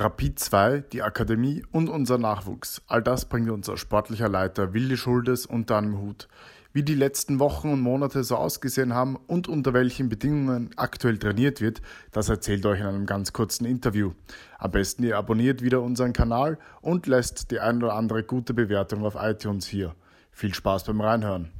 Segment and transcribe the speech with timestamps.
[0.00, 2.82] Rapid 2, die Akademie und unser Nachwuchs.
[2.86, 6.28] All das bringt unser sportlicher Leiter Willi Schuldes unter einem Hut.
[6.72, 11.60] Wie die letzten Wochen und Monate so ausgesehen haben und unter welchen Bedingungen aktuell trainiert
[11.60, 11.82] wird,
[12.12, 14.12] das erzählt euch in einem ganz kurzen Interview.
[14.58, 19.04] Am besten ihr abonniert wieder unseren Kanal und lässt die ein oder andere gute Bewertung
[19.04, 19.96] auf iTunes hier.
[20.30, 21.50] Viel Spaß beim Reinhören.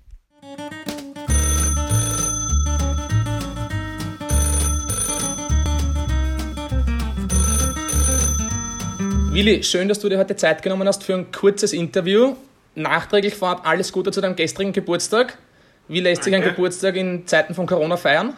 [9.39, 12.35] Willi, schön, dass du dir heute Zeit genommen hast für ein kurzes Interview.
[12.75, 15.39] Nachträglich vorab alles Gute zu deinem gestrigen Geburtstag.
[15.86, 18.36] Wie lässt sich ein Geburtstag in Zeiten von Corona feiern?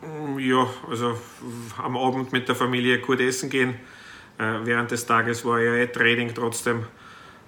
[0.00, 1.18] Mm, ja, also
[1.76, 3.74] am Abend mit der Familie gut essen gehen.
[4.38, 6.86] Äh, während des Tages war ja eh Training trotzdem.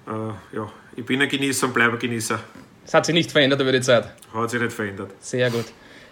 [0.05, 2.39] Äh, ja, ich bin ein Genießer und bleibe ein Genießer.
[2.83, 4.07] Das hat sich nicht verändert über die Zeit?
[4.31, 5.09] Hat sich nicht verändert.
[5.19, 5.65] Sehr gut.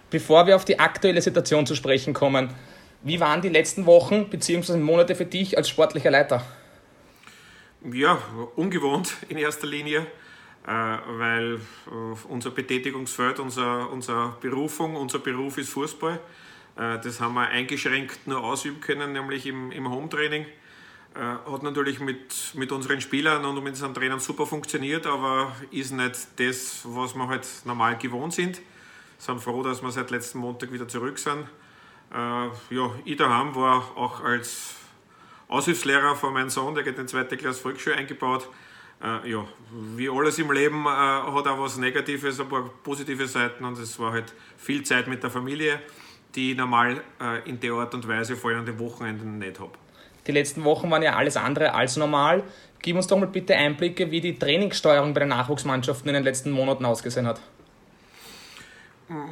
[0.09, 2.49] Bevor wir auf die aktuelle Situation zu sprechen kommen,
[3.03, 4.77] wie waren die letzten Wochen bzw.
[4.77, 6.43] Monate für dich als sportlicher Leiter?
[7.91, 8.17] Ja,
[8.55, 10.07] ungewohnt in erster Linie,
[10.65, 16.17] äh, weil äh, unser Betätigungsfeld, unser, unsere Berufung, unser Beruf ist Fußball.
[16.77, 20.45] Äh, das haben wir eingeschränkt nur ausüben können, nämlich im, im Home-Training.
[21.15, 26.27] Hat natürlich mit, mit unseren Spielern und mit unseren Trainern super funktioniert, aber ist nicht
[26.37, 28.55] das, was wir halt normal gewohnt sind.
[28.55, 28.63] Wir
[29.19, 31.45] sind froh, dass wir seit letzten Montag wieder zurück sind
[32.13, 34.75] ja, ich daheim war auch als
[35.47, 38.47] Aushilfslehrer von meinem Sohn, der geht in zweite Klasse Volksschule eingebaut.
[39.03, 39.45] Äh, ja,
[39.95, 43.99] wie alles im Leben äh, hat auch was Negatives, ein paar positive Seiten und es
[43.99, 45.79] war halt viel Zeit mit der Familie,
[46.35, 49.59] die ich normal äh, in der Art und Weise vor allem an den Wochenenden nicht
[49.59, 49.73] habe.
[50.25, 52.43] Die letzten Wochen waren ja alles andere als normal.
[52.81, 56.51] Gib uns doch mal bitte Einblicke, wie die Trainingssteuerung bei den Nachwuchsmannschaften in den letzten
[56.51, 57.41] Monaten ausgesehen hat.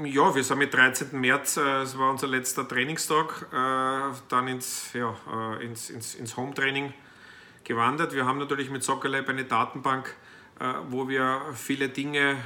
[0.03, 1.19] Ja, wir sind mit 13.
[1.19, 6.37] März, äh, das war unser letzter Trainingstag, äh, dann ins, ja, äh, ins, ins, ins
[6.37, 6.93] Home-Training
[7.63, 8.13] gewandert.
[8.13, 10.15] Wir haben natürlich mit Soccerlab eine Datenbank,
[10.89, 12.37] wo wir viele Dinge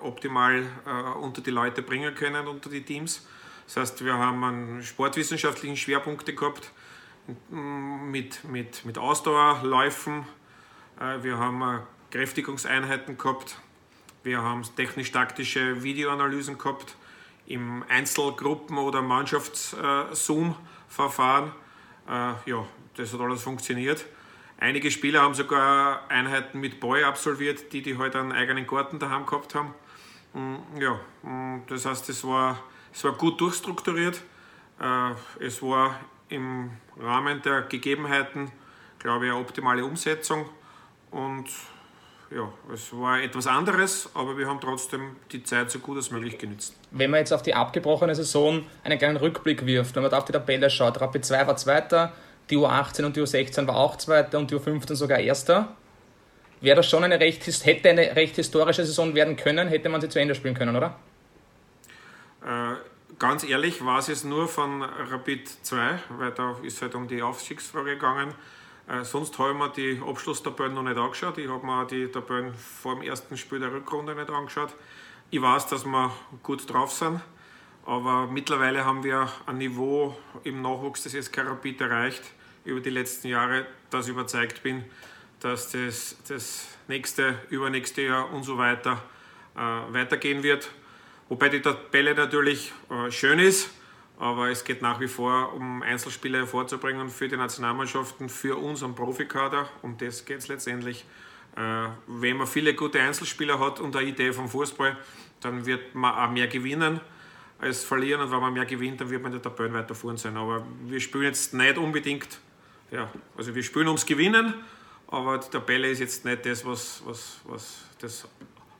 [0.00, 0.64] optimal
[1.20, 3.26] unter die Leute bringen können, unter die Teams.
[3.66, 6.70] Das heißt, wir haben einen sportwissenschaftlichen Schwerpunkte gehabt
[7.50, 10.24] mit, mit, mit Ausdauerläufen.
[11.20, 11.80] Wir haben
[12.10, 13.60] Kräftigungseinheiten gehabt
[14.26, 16.96] wir haben technisch-taktische Videoanalysen gehabt
[17.46, 21.52] im Einzelgruppen- oder Mannschafts-Zoom-Verfahren.
[22.08, 22.66] Äh, ja,
[22.96, 24.04] das hat alles funktioniert.
[24.58, 29.26] Einige Spieler haben sogar Einheiten mit Boy absolviert, die die halt einen eigenen Garten daheim
[29.26, 29.72] gehabt haben.
[30.34, 32.58] Mm, ja, mm, das heißt, es war,
[32.92, 34.20] es war gut durchstrukturiert.
[34.80, 36.00] Äh, es war
[36.30, 38.50] im Rahmen der Gegebenheiten,
[38.98, 40.48] glaube ich, eine optimale Umsetzung.
[41.12, 41.46] Und
[42.30, 46.38] ja, es war etwas anderes, aber wir haben trotzdem die Zeit so gut als möglich
[46.38, 46.74] genützt.
[46.90, 50.24] Wenn man jetzt auf die abgebrochene Saison einen kleinen Rückblick wirft, wenn man da auf
[50.24, 52.12] die Tabelle schaut, Rapid 2 war Zweiter,
[52.50, 55.76] die U18 und die U16 war auch Zweiter und die U15 sogar Erster.
[56.60, 60.08] Wäre das schon eine recht, hätte eine recht historische Saison werden können, hätte man sie
[60.08, 60.96] zu Ende spielen können, oder?
[62.44, 62.74] Äh,
[63.18, 67.22] ganz ehrlich war es jetzt nur von Rapid 2, weil da ist halt um die
[67.22, 68.34] Aufstiegsfrage gegangen.
[68.88, 71.38] Äh, sonst habe ich mir die Abschlusstabellen noch nicht angeschaut.
[71.38, 74.74] Ich habe mir die Tabellen vor dem ersten Spiel der Rückrunde nicht angeschaut.
[75.30, 76.12] Ich weiß, dass wir
[76.44, 77.20] gut drauf sind,
[77.84, 82.22] aber mittlerweile haben wir ein Niveau im Nachwuchs des SK Rapid erreicht
[82.64, 84.84] über die letzten Jahre, dass ich überzeugt bin,
[85.40, 89.02] dass das, das nächste, übernächste Jahr und so weiter
[89.56, 89.60] äh,
[89.92, 90.70] weitergehen wird.
[91.28, 93.70] Wobei die Tabelle natürlich äh, schön ist
[94.18, 99.68] aber es geht nach wie vor um Einzelspieler hervorzubringen für die Nationalmannschaften, für unseren Profikader.
[99.82, 101.04] Um das geht es letztendlich.
[101.56, 104.96] Äh, wenn man viele gute Einzelspieler hat und eine Idee vom Fußball,
[105.40, 107.00] dann wird man auch mehr gewinnen
[107.58, 108.22] als verlieren.
[108.22, 110.36] Und wenn man mehr gewinnt, dann wird man in der Tabelle weiter vorn sein.
[110.36, 112.40] Aber wir spielen jetzt nicht unbedingt,
[112.90, 114.54] ja, also wir spielen ums Gewinnen,
[115.08, 118.28] aber die Tabelle ist jetzt nicht das, was, was, was das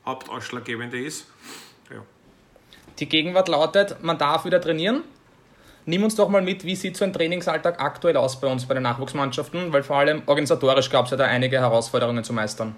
[0.05, 1.27] Hauptausschlaggebende ist.
[1.91, 2.03] Ja.
[2.99, 5.03] Die Gegenwart lautet, man darf wieder trainieren.
[5.89, 8.73] Nimm uns doch mal mit, wie sieht so ein Trainingsalltag aktuell aus bei uns, bei
[8.73, 12.75] den Nachwuchsmannschaften, weil vor allem organisatorisch gab es ja da einige Herausforderungen zu meistern.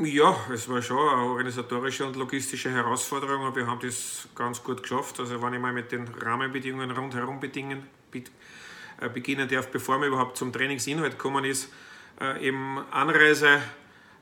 [0.00, 4.84] Ja, es war schon eine organisatorische und logistische Herausforderung, aber wir haben das ganz gut
[4.84, 5.18] geschafft.
[5.18, 10.36] Also wenn ich mal mit den Rahmenbedingungen rundherum bedingen, äh, beginnen darf, bevor man überhaupt
[10.36, 11.72] zum Trainingsinhalt gekommen ist,
[12.20, 13.60] äh, eben Anreise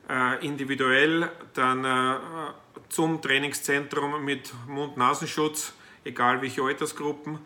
[0.09, 1.85] äh, individuell, dann
[2.89, 5.73] zum Trainingszentrum mit Mund-Nasenschutz,
[6.03, 7.37] egal welche Altersgruppen,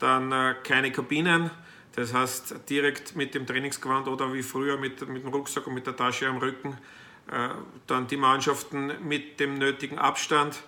[0.00, 1.50] dann äh, keine Kabinen,
[1.94, 5.86] das heißt direkt mit dem Trainingsgewand oder wie früher mit, mit dem Rucksack und mit
[5.86, 6.76] der Tasche am Rücken.
[7.30, 7.48] Äh,
[7.86, 10.62] dann die Mannschaften mit dem nötigen Abstand,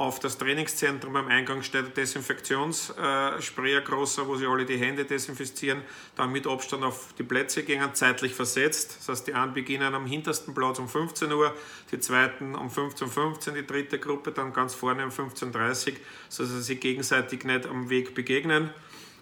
[0.00, 5.82] Auf das Trainingszentrum am Eingang steht ein Desinfektionssprayer großer, wo sie alle die Hände desinfizieren,
[6.16, 8.96] dann mit Abstand auf die Plätze gehen, zeitlich versetzt.
[8.98, 11.54] Das heißt, die einen beginnen am hintersten Platz um 15 Uhr,
[11.92, 15.96] die zweiten um 15.15 Uhr, die dritte Gruppe dann ganz vorne um 15.30 Uhr,
[16.30, 18.70] sodass sie sich gegenseitig nicht am Weg begegnen.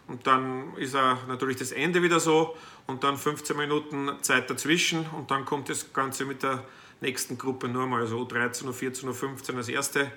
[0.06, 5.06] Und dann ist auch natürlich das Ende wieder so und dann 15 Minuten Zeit dazwischen
[5.10, 6.62] und dann kommt das Ganze mit der
[7.00, 10.12] nächsten Gruppe nur mal, also U13, U14, U15 als erste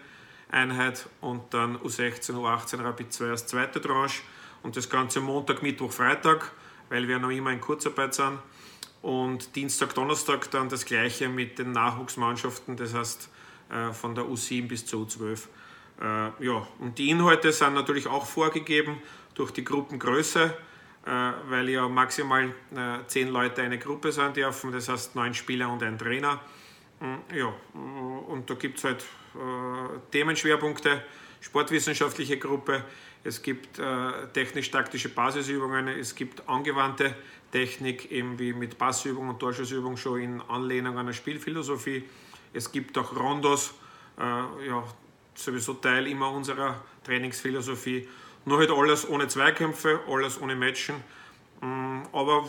[0.51, 4.21] Einheit und dann U16, U18 Rapid 2 als zweite Tranche
[4.63, 6.51] und das Ganze Montag, Mittwoch, Freitag,
[6.89, 8.39] weil wir noch immer in Kurzarbeit sind
[9.01, 13.29] und Dienstag, Donnerstag dann das gleiche mit den Nachwuchsmannschaften, das heißt
[13.69, 15.47] äh, von der U7 bis zur U12.
[16.01, 19.01] Äh, ja, und die Inhalte sind natürlich auch vorgegeben
[19.33, 20.53] durch die Gruppengröße,
[21.05, 22.53] äh, weil ja maximal
[23.07, 26.39] zehn Leute eine Gruppe sein dürfen, das heißt neun Spieler und ein Trainer.
[27.01, 27.51] Mm, ja,
[28.27, 29.01] und da gibt es halt
[29.35, 31.03] äh, Themenschwerpunkte,
[31.41, 32.85] sportwissenschaftliche Gruppe,
[33.23, 37.15] es gibt äh, technisch-taktische Basisübungen, es gibt angewandte
[37.51, 42.03] Technik, eben wie mit Passübung und Torschussübung schon in Anlehnung an der Spielphilosophie.
[42.53, 43.73] Es gibt auch Rondos,
[44.17, 44.83] äh, ja,
[45.33, 48.07] sowieso Teil immer unserer Trainingsphilosophie.
[48.45, 50.95] Nur halt alles ohne Zweikämpfe, alles ohne Matchen.
[51.61, 52.47] Mm, aber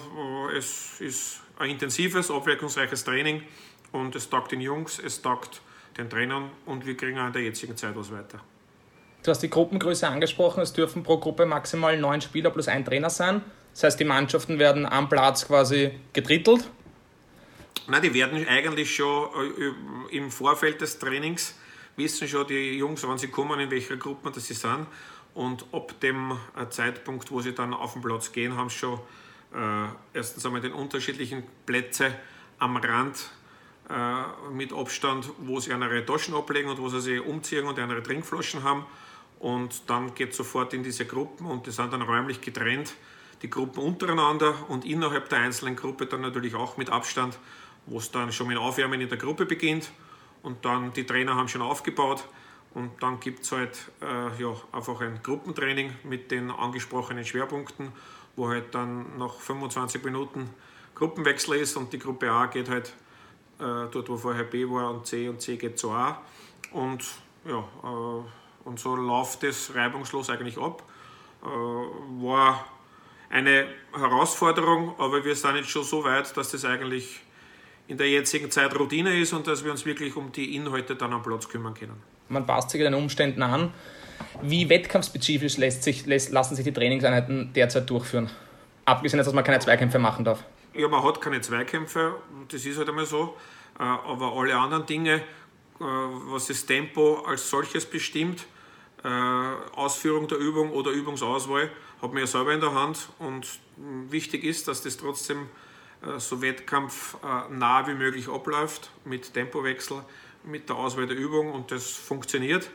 [0.56, 3.42] es ist ein intensives, abwechslungsreiches Training
[3.92, 5.60] und es taugt den Jungs, es taugt
[5.96, 8.40] den Trainern und wir kriegen auch in der jetzigen Zeit was weiter.
[9.22, 13.10] Du hast die Gruppengröße angesprochen, es dürfen pro Gruppe maximal neun Spieler plus ein Trainer
[13.10, 13.42] sein.
[13.72, 16.68] Das heißt, die Mannschaften werden am Platz quasi gedrittelt?
[17.86, 19.28] Nein, die werden eigentlich schon
[20.10, 21.54] äh, im Vorfeld des Trainings
[21.96, 24.86] wissen schon die Jungs, wann sie kommen, in welcher Gruppe das sie sind.
[25.34, 28.98] Und ab dem äh, Zeitpunkt, wo sie dann auf den Platz gehen, haben sie schon
[29.54, 32.14] äh, erstens einmal den unterschiedlichen Plätze
[32.58, 33.41] am Rand äh,
[34.52, 38.62] mit Abstand, wo sie andere Taschen ablegen und wo sie sich umziehen und andere Trinkflaschen
[38.62, 38.86] haben.
[39.38, 42.94] Und dann geht sofort in diese Gruppen und die sind dann räumlich getrennt,
[43.42, 47.38] die Gruppen untereinander und innerhalb der einzelnen Gruppe dann natürlich auch mit Abstand,
[47.86, 49.90] wo es dann schon mit Aufwärmen in der Gruppe beginnt
[50.42, 52.24] und dann die Trainer haben schon aufgebaut
[52.74, 57.92] und dann gibt es halt äh, ja, einfach ein Gruppentraining mit den angesprochenen Schwerpunkten,
[58.36, 60.48] wo halt dann nach 25 Minuten
[60.94, 62.94] Gruppenwechsel ist und die Gruppe A geht halt
[63.62, 66.20] äh, dort wo vorher B war und C und C geht zu A.
[66.72, 67.04] Und,
[67.44, 70.82] ja, äh, und so läuft es reibungslos eigentlich ab.
[71.42, 72.64] Äh, war
[73.30, 77.20] eine Herausforderung, aber wir sind jetzt schon so weit, dass das eigentlich
[77.88, 81.12] in der jetzigen Zeit Routine ist und dass wir uns wirklich um die Inhalte dann
[81.12, 82.02] am Platz kümmern können.
[82.28, 83.72] Man passt sich den Umständen an.
[84.40, 88.30] Wie wettkampfspezifisch lässt sich, lässt, lassen sich die Trainingseinheiten derzeit durchführen?
[88.84, 90.44] Abgesehen dass man keine Zweikämpfe machen darf.
[90.74, 92.14] Ja, man hat keine Zweikämpfe,
[92.48, 93.36] das ist halt einmal so.
[93.78, 95.22] Äh, aber alle anderen Dinge, äh,
[95.80, 98.46] was das Tempo als solches bestimmt,
[99.04, 101.70] äh, Ausführung der Übung oder Übungsauswahl,
[102.00, 103.08] hat man ja selber in der Hand.
[103.18, 103.46] Und
[104.08, 105.48] wichtig ist, dass das trotzdem
[106.18, 110.04] so wettkampfnah wie möglich abläuft, mit Tempowechsel,
[110.42, 112.68] mit der Auswahl der Übung und das funktioniert.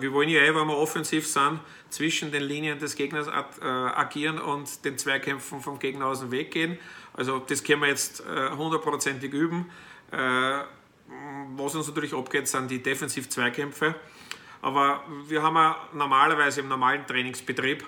[0.00, 4.84] Wir wollen ja, eh, wenn wir offensiv sind, zwischen den Linien des Gegners agieren und
[4.84, 6.78] den Zweikämpfen vom Gegner aus dem Weg gehen.
[7.12, 8.22] Also das können wir jetzt
[8.56, 9.70] hundertprozentig üben.
[10.12, 10.64] Äh,
[11.56, 13.94] was uns natürlich abgeht, sind die Defensiv-Zweikämpfe.
[14.62, 17.84] Aber wir haben ja normalerweise im normalen Trainingsbetrieb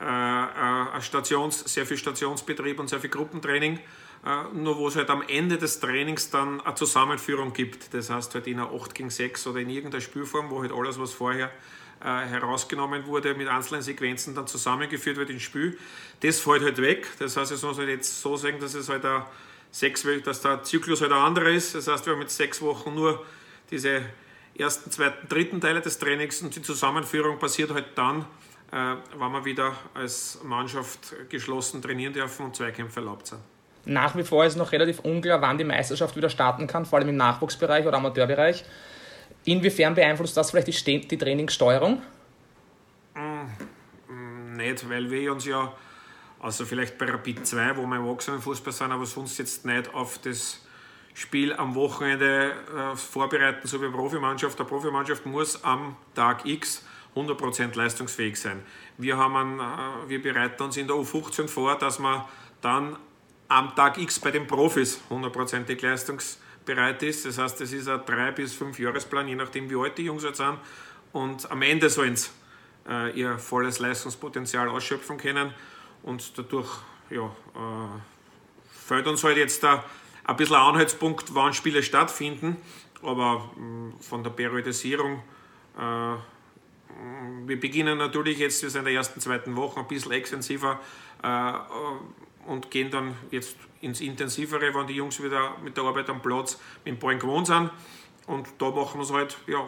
[0.00, 3.78] äh, äh Stations, sehr viel Stationsbetrieb und sehr viel Gruppentraining.
[4.26, 7.94] Äh, nur wo es halt am Ende des Trainings dann eine Zusammenführung gibt.
[7.94, 10.98] Das heißt halt in einer 8 gegen 6 oder in irgendeiner Spielform, wo halt alles,
[10.98, 11.52] was vorher
[12.00, 15.78] äh, herausgenommen wurde, mit einzelnen Sequenzen dann zusammengeführt wird ins Spiel.
[16.20, 17.06] Das fällt halt weg.
[17.20, 19.22] Das heißt, es muss halt jetzt so sagen, dass es halt ein
[19.70, 21.76] sechs, dass der Zyklus halt ein anderer ist.
[21.76, 23.24] Das heißt, wir haben jetzt sechs Wochen nur
[23.70, 24.02] diese
[24.58, 28.22] ersten, zweiten, dritten Teile des Trainings und die Zusammenführung passiert halt dann,
[28.72, 33.55] äh, wenn wir wieder als Mannschaft geschlossen trainieren dürfen und Zweikämpfe erlaubt sind.
[33.86, 37.08] Nach wie vor ist noch relativ unklar, wann die Meisterschaft wieder starten kann, vor allem
[37.08, 38.64] im Nachwuchsbereich oder Amateurbereich.
[39.44, 42.02] Inwiefern beeinflusst das vielleicht die, die Trainingssteuerung?
[43.14, 45.72] Mm, nicht, weil wir uns ja
[46.38, 50.18] Außer vielleicht bei Rapid 2, wo wir im Erwachsenenfußball sind, aber sonst jetzt nicht auf
[50.18, 50.60] das
[51.14, 54.60] Spiel am Wochenende äh, vorbereiten, so wie eine Profimannschaft.
[54.60, 58.62] Eine Profimannschaft muss am Tag X 100% leistungsfähig sein.
[58.98, 62.22] Wir, haben äh, wir bereiten uns in der U15 vor, dass man
[62.60, 62.96] dann
[63.48, 67.26] am Tag X bei den Profis 100%ig leistungsbereit ist.
[67.26, 70.24] Das heißt, es ist ein 3- bis 5 Jahresplan, je nachdem wie alt die Jungs
[70.24, 70.58] jetzt sind.
[71.12, 72.30] Und am Ende sollen sie
[72.88, 75.54] äh, ihr volles Leistungspotenzial ausschöpfen können
[76.02, 76.70] und dadurch
[77.10, 77.88] ja, äh,
[78.86, 79.84] fällt uns halt jetzt da
[80.24, 82.56] ein bisschen Anhaltspunkt, wann Spiele stattfinden,
[83.02, 85.22] aber mh, mm, von der Periodisierung
[87.46, 90.80] wir beginnen natürlich jetzt, wir sind in der ersten, zweiten Woche ein bisschen extensiver
[92.46, 96.58] und gehen dann jetzt ins Intensivere, wenn die Jungs wieder mit der Arbeit am Platz
[96.84, 97.70] mit dem Ballen gewohnt sind.
[98.26, 99.64] Und da machen wir es halt ja,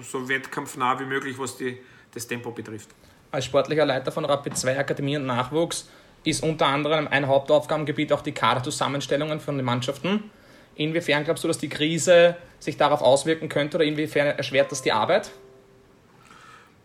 [0.00, 1.78] so wettkampfnah wie möglich, was die,
[2.12, 2.90] das Tempo betrifft.
[3.30, 5.88] Als sportlicher Leiter von Rapid 2 Akademie und Nachwuchs
[6.24, 10.30] ist unter anderem ein Hauptaufgabengebiet auch die Kaderzusammenstellungen von den Mannschaften.
[10.74, 14.92] Inwiefern glaubst du, dass die Krise sich darauf auswirken könnte oder inwiefern erschwert das die
[14.92, 15.30] Arbeit?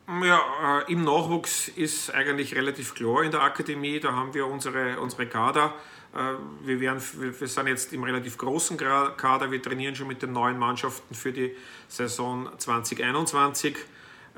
[0.07, 3.99] Ja, äh, im Nachwuchs ist eigentlich relativ klar in der Akademie.
[3.99, 5.73] Da haben wir unsere, unsere Kader.
[6.13, 9.49] Äh, wir, werden, wir sind jetzt im relativ großen Kader.
[9.49, 11.55] Wir trainieren schon mit den neuen Mannschaften für die
[11.87, 13.77] Saison 2021.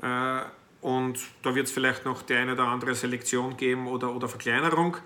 [0.00, 0.40] Äh,
[0.80, 4.96] und da wird es vielleicht noch die eine oder andere Selektion geben oder, oder Verkleinerung,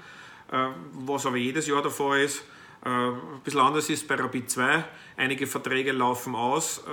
[0.52, 2.44] äh, was aber jedes Jahr davor ist.
[2.84, 4.84] Äh, ein bisschen anders ist bei Rapid 2.
[5.16, 6.78] Einige Verträge laufen aus.
[6.78, 6.90] Äh,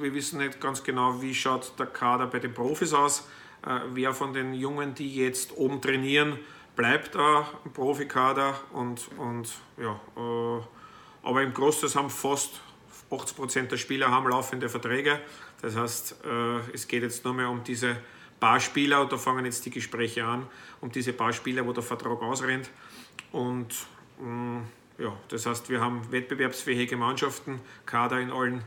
[0.00, 3.28] wir wissen nicht ganz genau, wie schaut der Kader bei den Profis aus.
[3.94, 6.38] Wer von den Jungen, die jetzt oben trainieren,
[6.76, 8.54] bleibt im Profikader.
[8.72, 9.98] Und, und, ja,
[11.24, 12.60] aber im Großen haben fast
[13.10, 15.18] 80% der Spieler haben laufende Verträge.
[15.62, 16.16] Das heißt,
[16.72, 17.96] es geht jetzt nur mehr um diese
[18.38, 20.46] paar Spieler, und da fangen jetzt die Gespräche an,
[20.80, 22.70] um diese paar Spieler, wo der Vertrag ausrennt.
[23.32, 23.74] Und
[24.20, 24.60] mm,
[24.98, 28.62] ja, das heißt, wir haben wettbewerbsfähige Mannschaften, Kader in allen,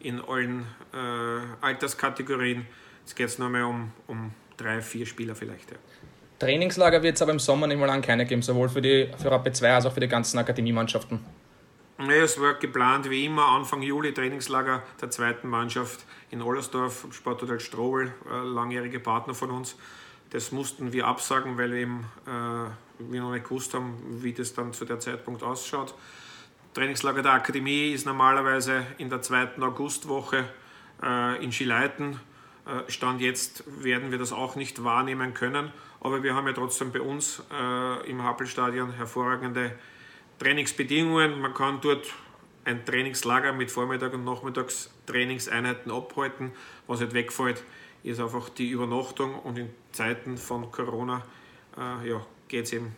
[0.00, 2.66] in allen äh, Alterskategorien.
[3.00, 5.70] Jetzt geht es nur mehr um, um drei, vier Spieler vielleicht.
[5.70, 5.76] Ja.
[6.38, 9.30] Trainingslager wird es aber im Sommer nicht mal lang keine geben, sowohl für die für
[9.30, 11.20] Rapid 2 als auch für die ganzen Akademiemannschaften.
[11.98, 17.60] Nee, es war geplant wie immer Anfang Juli Trainingslager der zweiten Mannschaft in Ollersdorf, Sporthotel
[17.60, 19.76] Strohl, äh, langjährige Partner von uns.
[20.30, 22.70] Das mussten wir absagen, weil eben äh,
[23.10, 25.94] wir noch nicht gewusst haben, wie das dann zu der Zeitpunkt ausschaut.
[26.74, 30.44] Trainingslager der Akademie ist normalerweise in der zweiten Augustwoche
[31.02, 32.18] äh, in Schileiten.
[32.66, 36.92] Äh, Stand jetzt werden wir das auch nicht wahrnehmen können, aber wir haben ja trotzdem
[36.92, 39.72] bei uns äh, im Happelstadion hervorragende
[40.38, 41.40] Trainingsbedingungen.
[41.40, 42.06] Man kann dort
[42.64, 46.52] ein Trainingslager mit Vormittag- und Nachmittagstrainingseinheiten abhalten.
[46.86, 47.62] Was halt wegfällt,
[48.02, 51.22] ist einfach die Übernachtung und in Zeiten von Corona
[51.76, 52.94] äh, ja, geht es eben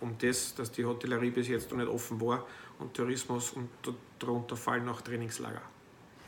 [0.00, 2.46] um das, dass die Hotellerie bis jetzt noch nicht offen war
[2.78, 3.70] und Tourismus und
[4.18, 5.62] darunter fallen auch Trainingslager.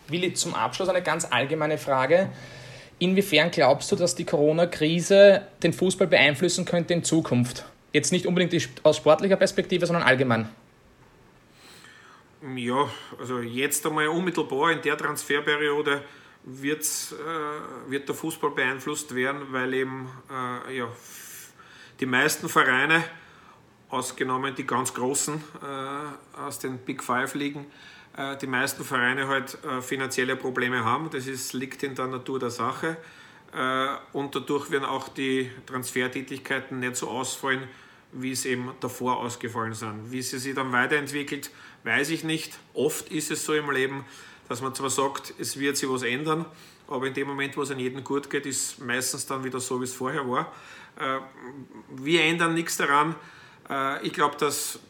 [0.09, 2.31] Willi, zum Abschluss eine ganz allgemeine Frage.
[2.99, 7.67] Inwiefern glaubst du, dass die Corona-Krise den Fußball beeinflussen könnte in Zukunft?
[7.93, 10.49] Jetzt nicht unbedingt aus sportlicher Perspektive, sondern allgemein.
[12.57, 12.89] Ja,
[13.19, 16.03] also jetzt einmal unmittelbar in der Transferperiode
[16.45, 20.89] wird's, äh, wird der Fußball beeinflusst werden, weil eben äh, ja,
[22.01, 23.05] die meisten Vereine,
[23.89, 27.67] ausgenommen die ganz großen äh, aus den Big Five ligen,
[28.17, 31.11] äh, die meisten Vereine halt äh, finanzielle Probleme haben.
[31.11, 32.97] Das ist, liegt in der Natur der Sache.
[33.55, 37.63] Äh, und dadurch werden auch die Transfertätigkeiten nicht so ausfallen,
[38.13, 40.13] wie es eben davor ausgefallen sind.
[40.13, 41.51] Wie sie sich dann weiterentwickelt,
[41.85, 42.59] weiß ich nicht.
[42.75, 44.05] Oft ist es so im Leben,
[44.49, 46.47] dass man zwar sagt, es wird sich was ändern,
[46.87, 49.79] aber in dem Moment, wo es an jedem gut geht, ist meistens dann wieder so,
[49.81, 50.51] wie es vorher war.
[50.99, 51.21] Äh,
[51.97, 53.15] wir ändern nichts daran.
[53.71, 54.81] Äh, ich glaube, dass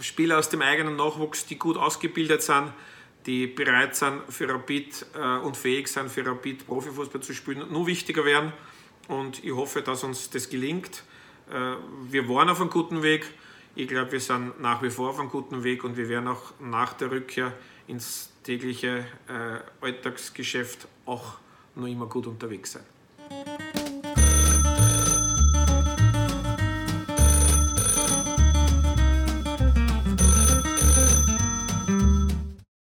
[0.00, 2.72] Spieler aus dem eigenen Nachwuchs, die gut ausgebildet sind,
[3.26, 7.86] die bereit sind für Rapid äh, und fähig sind, für Rapid Profifußball zu spielen, nur
[7.86, 8.52] wichtiger werden.
[9.08, 11.04] Und ich hoffe, dass uns das gelingt.
[12.10, 13.24] Wir waren auf einem guten Weg.
[13.76, 16.54] Ich glaube, wir sind nach wie vor auf einem guten Weg und wir werden auch
[16.58, 17.52] nach der Rückkehr
[17.86, 19.06] ins tägliche
[19.80, 21.34] Alltagsgeschäft auch
[21.76, 23.65] noch immer gut unterwegs sein.